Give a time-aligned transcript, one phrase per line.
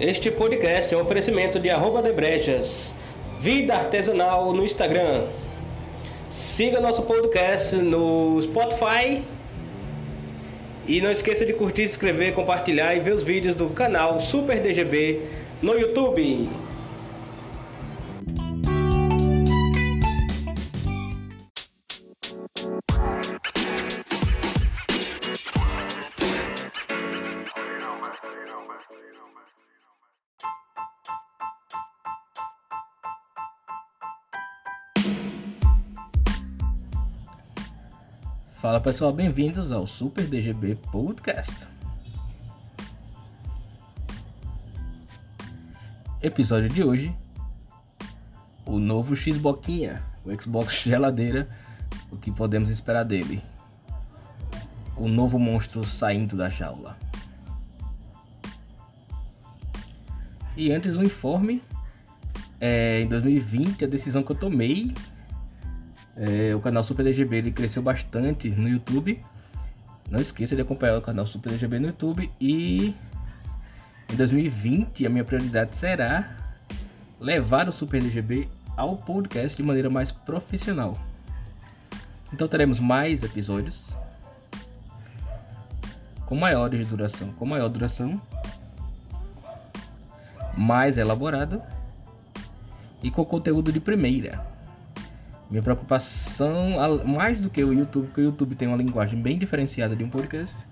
[0.00, 2.94] Este podcast é um oferecimento de arroba Debrejas,
[3.40, 5.26] Vida Artesanal no Instagram.
[6.30, 9.20] Siga nosso podcast no Spotify.
[10.86, 14.60] E não esqueça de curtir, se inscrever, compartilhar e ver os vídeos do canal Super
[14.60, 15.22] DGB
[15.60, 16.48] no YouTube.
[38.60, 41.68] Fala pessoal, bem-vindos ao Super DGB Podcast.
[46.20, 47.16] Episódio de hoje:
[48.66, 51.48] O novo Xboxinha, o Xbox geladeira,
[52.10, 53.40] o que podemos esperar dele?
[54.96, 56.98] O novo monstro saindo da jaula.
[60.56, 61.62] E antes um informe,
[62.60, 64.92] é, em 2020 a decisão que eu tomei
[66.18, 69.24] é, o canal Super DGB ele cresceu bastante no YouTube.
[70.10, 72.28] Não esqueça de acompanhar o canal Super DGB no YouTube.
[72.40, 72.94] E
[74.10, 76.36] em 2020 a minha prioridade será
[77.20, 80.98] levar o Super DGB ao podcast de maneira mais profissional.
[82.32, 83.96] Então teremos mais episódios
[86.26, 88.20] com maiores duração, com maior duração,
[90.56, 91.62] mais elaborado
[93.02, 94.57] e com conteúdo de primeira.
[95.50, 99.96] Minha preocupação, mais do que o YouTube, porque o YouTube tem uma linguagem bem diferenciada
[99.96, 100.66] de um podcast,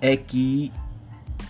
[0.00, 0.72] é que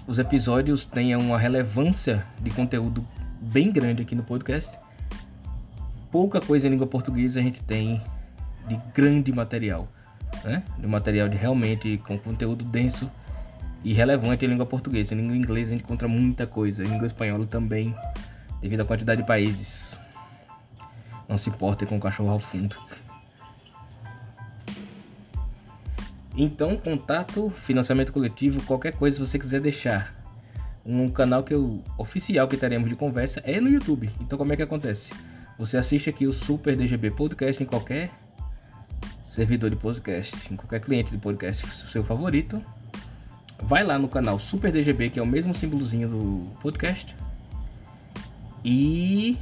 [0.07, 3.07] os episódios tenham uma relevância de conteúdo
[3.41, 4.79] bem grande aqui no podcast.
[6.11, 8.03] Pouca coisa em língua portuguesa a gente tem
[8.67, 9.87] de grande material,
[10.43, 10.63] né?
[10.79, 13.11] De material de realmente com conteúdo denso
[13.85, 15.15] e relevante em língua portuguesa.
[15.15, 17.95] Em língua inglesa a gente encontra muita coisa, em língua espanhola também,
[18.63, 19.99] devido à quantidade de países.
[21.29, 22.77] Não se importem com o cachorro ao fundo.
[26.37, 30.15] Então, contato, financiamento coletivo, qualquer coisa se você quiser deixar.
[30.87, 34.09] Um canal que eu, oficial que teremos de conversa é no YouTube.
[34.21, 35.13] Então, como é que acontece?
[35.59, 38.11] Você assiste aqui o Super DGB Podcast em qualquer
[39.25, 42.63] servidor de podcast, em qualquer cliente de podcast seu favorito.
[43.63, 47.17] Vai lá no canal Super DGB, que é o mesmo símbolozinho do podcast.
[48.65, 49.37] E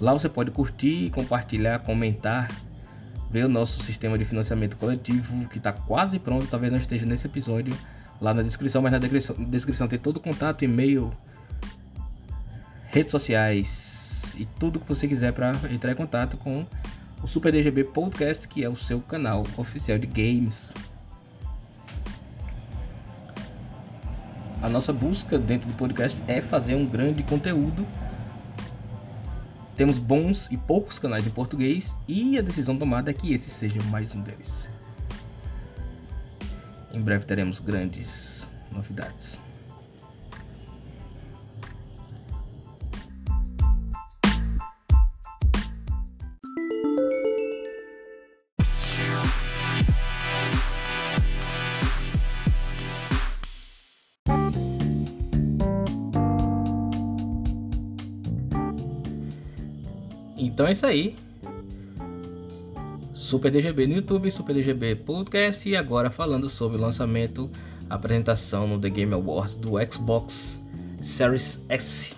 [0.00, 2.48] Lá você pode curtir, compartilhar, comentar,
[3.30, 6.46] ver o nosso sistema de financiamento coletivo que está quase pronto.
[6.46, 7.76] Talvez não esteja nesse episódio
[8.18, 11.12] lá na descrição, mas na descrição, descrição tem todo o contato, e-mail,
[12.88, 16.64] redes sociais e tudo que você quiser para entrar em contato com
[17.22, 20.74] o Super DGB Podcast, que é o seu canal oficial de games.
[24.62, 27.86] A nossa busca dentro do podcast é fazer um grande conteúdo
[29.80, 33.82] temos bons e poucos canais em português e a decisão tomada é que esse seja
[33.84, 34.68] mais um deles.
[36.92, 39.40] Em breve teremos grandes novidades.
[60.60, 61.16] Então é isso aí.
[63.14, 67.50] Super DGB no YouTube, Super DGB Podcast e agora falando sobre o lançamento,
[67.88, 70.60] apresentação no The Game Awards do Xbox
[71.00, 72.14] Series S.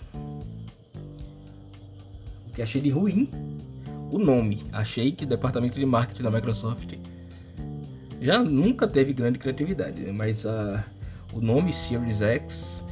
[2.49, 3.31] O que achei de ruim
[4.11, 4.65] o nome.
[4.73, 6.95] Achei que o departamento de marketing da Microsoft
[8.21, 10.83] já nunca teve grande criatividade, mas uh,
[11.33, 12.85] o nome Series X,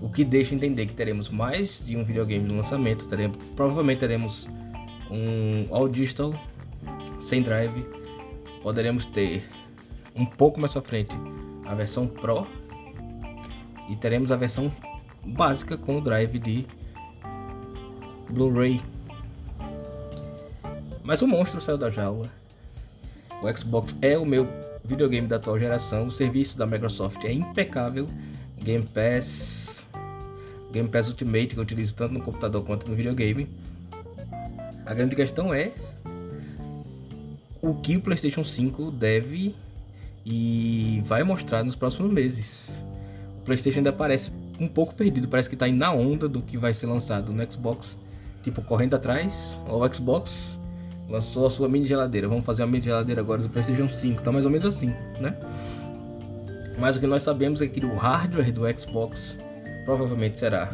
[0.00, 4.48] o que deixa entender que teremos mais de um videogame no lançamento, teremos, provavelmente teremos
[5.10, 6.34] um All Digital
[7.18, 7.84] sem drive.
[8.62, 9.44] Poderemos ter
[10.14, 11.16] um pouco mais à frente
[11.64, 12.46] a versão Pro
[13.88, 14.72] e teremos a versão
[15.24, 16.66] básica com o drive de
[18.30, 18.80] Blu-ray.
[21.02, 22.28] Mas o monstro saiu da jaula.
[23.42, 24.48] O Xbox é o meu
[24.84, 26.06] videogame da atual geração.
[26.06, 28.08] O serviço da Microsoft é impecável.
[28.58, 29.88] Game Pass,
[30.72, 33.48] Game Pass Ultimate que eu utilizo tanto no computador quanto no videogame.
[34.86, 35.72] A grande questão é
[37.60, 39.52] o que o PlayStation 5 deve
[40.24, 42.80] e vai mostrar nos próximos meses.
[43.40, 44.30] O PlayStation ainda parece
[44.60, 47.98] um pouco perdido, parece que está na onda do que vai ser lançado no Xbox,
[48.44, 49.60] tipo correndo atrás.
[49.68, 50.58] O Xbox
[51.08, 54.30] lançou a sua mini geladeira, vamos fazer uma mini geladeira agora do PlayStation 5, tá
[54.30, 55.36] mais ou menos assim, né?
[56.78, 59.36] Mas o que nós sabemos é que o hardware do Xbox
[59.84, 60.70] provavelmente será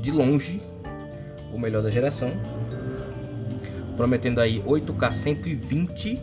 [0.00, 0.60] de longe
[1.52, 2.30] o melhor da geração,
[3.96, 6.22] prometendo aí 8K 120.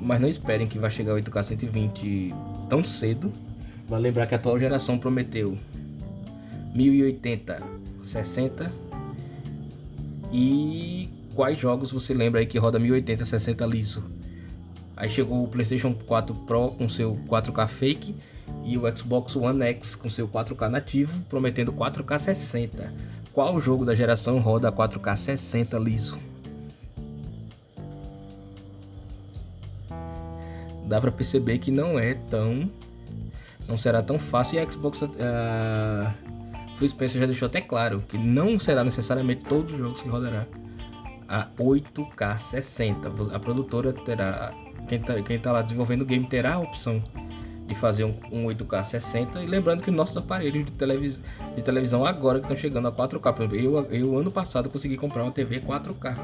[0.00, 2.34] Mas não esperem que vai chegar 8K 120
[2.68, 3.32] tão cedo.
[3.88, 5.58] Vai lembrar que a atual geração prometeu
[6.74, 7.62] 1080
[8.02, 8.72] 60
[10.32, 14.04] e quais jogos você lembra aí que roda 1080 60 liso?
[14.96, 18.16] Aí chegou o PlayStation 4 Pro com seu 4K fake
[18.64, 23.11] e o Xbox One X com seu 4K nativo, prometendo 4K 60.
[23.32, 26.18] Qual jogo da geração roda 4K 60 liso?
[30.86, 32.70] Dá para perceber que não é tão
[33.66, 35.08] não será tão fácil e a Xbox uh,
[36.76, 40.46] Phil Spencer já deixou até claro que não será necessariamente todos os jogos que rodará
[41.26, 43.34] a 8K 60.
[43.34, 44.52] A produtora terá
[44.86, 47.02] quem está tá lá desenvolvendo o game terá a opção
[47.72, 49.42] de fazer um, um 8K 60.
[49.42, 51.18] E lembrando que nossos aparelhos de, televis,
[51.56, 53.32] de televisão agora que estão chegando a 4K.
[53.32, 56.16] Por exemplo, eu, eu ano passado consegui comprar uma TV 4K.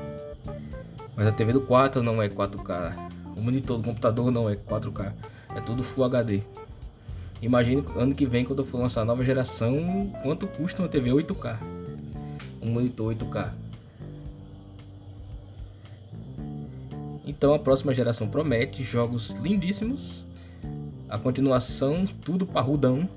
[1.16, 3.10] Mas a TV do 4 não é 4K.
[3.36, 5.12] O monitor do computador não é 4K.
[5.56, 6.42] É tudo Full HD.
[7.40, 11.10] Imagine ano que vem quando eu for lançar a nova geração, quanto custa uma TV
[11.10, 11.56] 8K?
[12.60, 13.50] Um monitor 8K.
[17.24, 20.26] Então a próxima geração promete jogos lindíssimos,
[21.08, 23.08] a continuação tudo parrudão.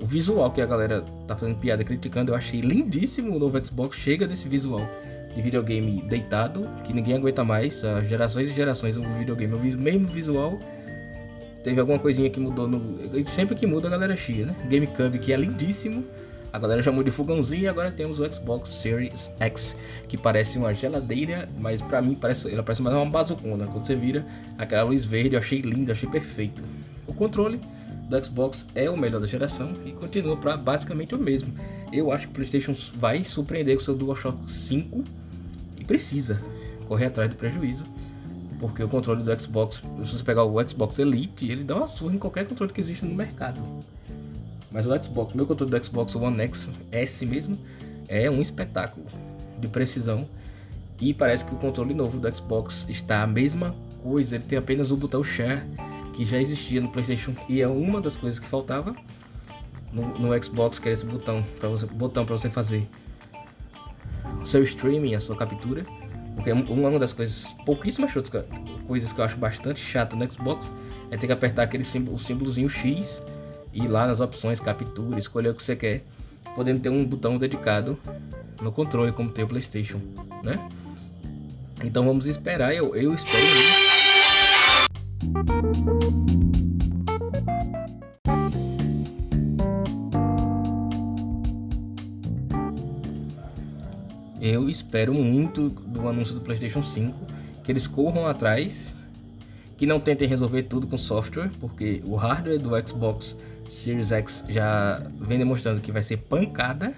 [0.00, 3.96] O visual que a galera tá fazendo piada criticando, eu achei lindíssimo o novo Xbox,
[3.96, 4.82] chega desse visual
[5.34, 10.58] de videogame deitado, que ninguém aguenta mais, gerações e gerações o videogame, o mesmo visual.
[11.62, 13.24] Teve alguma coisinha que mudou no.
[13.24, 14.54] Sempre que muda a galera chia, né?
[14.68, 16.04] GameCube que é lindíssimo,
[16.54, 20.72] a galera chamou de fogãozinho e agora temos o Xbox Series X, que parece uma
[20.72, 23.66] geladeira, mas pra mim parece, ela parece mais uma bazucona.
[23.66, 24.24] Quando você vira
[24.56, 26.62] aquela luz verde, eu achei lindo, achei perfeito.
[27.08, 27.58] O controle
[28.08, 31.52] do Xbox é o melhor da geração e continua para basicamente o mesmo.
[31.92, 35.02] Eu acho que o PlayStation vai surpreender com seu DualShock 5
[35.80, 36.40] e precisa
[36.86, 37.84] correr atrás do prejuízo.
[38.60, 42.14] Porque o controle do Xbox, se você pegar o Xbox Elite, ele dá uma surra
[42.14, 43.60] em qualquer controle que existe no mercado.
[44.74, 47.56] Mas o Xbox, meu controle do Xbox One X S mesmo,
[48.08, 49.06] é um espetáculo
[49.60, 50.28] de precisão.
[51.00, 53.72] E parece que o controle novo do Xbox está a mesma
[54.02, 55.62] coisa, ele tem apenas o botão Share,
[56.12, 58.96] que já existia no PlayStation e é uma das coisas que faltava
[59.92, 62.84] no, no Xbox, que é esse botão para você, botão para você fazer
[64.42, 65.86] o seu streaming, a sua captura.
[66.34, 68.12] Porque uma das coisas, pouquíssimas
[68.88, 70.72] coisas que eu acho bastante chata no Xbox
[71.12, 73.22] é ter que apertar aquele símbolo, o símbolozinho X
[73.74, 76.04] ir lá nas opções captura, escolher o que você quer,
[76.54, 77.98] podendo ter um botão dedicado
[78.62, 80.00] no controle como tem o PlayStation,
[80.42, 80.58] né?
[81.82, 83.44] Então vamos esperar, eu, eu espero.
[94.40, 97.34] Eu espero muito do anúncio do PlayStation 5
[97.64, 98.94] que eles corram atrás,
[99.76, 103.36] que não tentem resolver tudo com software, porque o hardware do Xbox
[103.70, 106.94] Series X já vem demonstrando que vai ser pancada.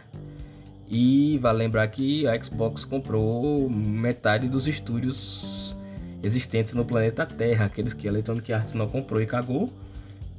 [0.88, 5.76] E vale lembrar que a Xbox comprou metade dos estúdios
[6.22, 9.72] existentes no planeta Terra, aqueles que a Electronic Arts não comprou e cagou.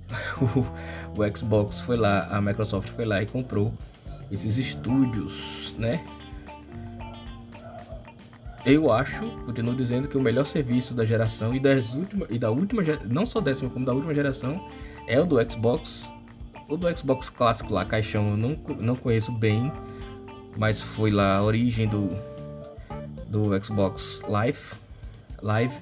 [0.42, 3.74] o, o Xbox foi lá, a Microsoft foi lá e comprou
[4.32, 6.04] esses estúdios, né?
[8.66, 12.50] Eu acho, continuo dizendo que o melhor serviço da geração e das últimas e da
[12.52, 14.62] última, não só décima como da última geração
[15.08, 16.12] é o do Xbox
[16.68, 19.72] o do Xbox clássico lá, caixão, eu não, não conheço bem,
[20.58, 22.12] mas foi lá a origem do,
[23.28, 24.74] do Xbox Live.
[25.42, 25.76] Live.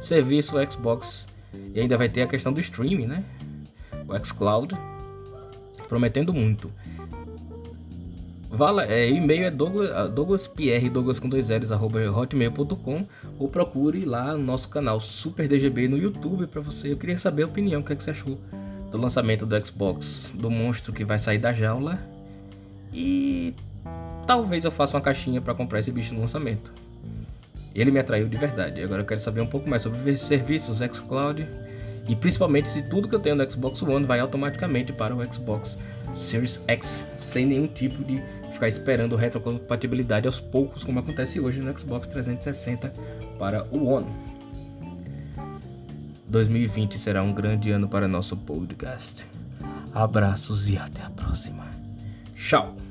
[0.00, 1.28] Serviço Xbox.
[1.74, 3.24] E ainda vai ter a questão do streaming, né?
[4.08, 4.74] O xCloud.
[5.88, 6.72] Prometendo muito.
[8.48, 13.06] Vala, é, e-mail é Douglas, Douglas Pierre, Douglas com dois L's, arroba hotmail.com
[13.38, 16.92] ou procure lá no nosso canal Super DGB no YouTube para você.
[16.92, 18.38] Eu queria saber a opinião, o que, é que você achou
[18.90, 21.98] do lançamento do Xbox, do monstro que vai sair da jaula.
[22.92, 23.54] E
[24.26, 26.72] talvez eu faça uma caixinha para comprar esse bicho no lançamento.
[27.74, 28.82] Ele me atraiu de verdade.
[28.82, 31.46] Agora eu quero saber um pouco mais sobre serviços xCloud
[32.08, 35.78] e principalmente se tudo que eu tenho no Xbox One vai automaticamente para o Xbox
[36.12, 38.20] Series X, sem nenhum tipo de
[38.52, 42.92] ficar esperando retrocompatibilidade aos poucos, como acontece hoje no Xbox 360
[43.38, 44.06] para o One.
[46.30, 49.26] 2020 será um grande ano para nosso podcast.
[49.92, 51.66] Abraços e até a próxima.
[52.36, 52.89] Tchau!